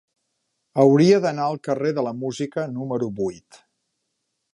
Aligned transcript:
Hauria 0.83 1.19
d'anar 1.25 1.43
al 1.49 1.59
carrer 1.67 1.91
de 1.97 2.05
la 2.07 2.13
Música 2.21 2.65
número 2.79 3.11
vuit. 3.21 3.61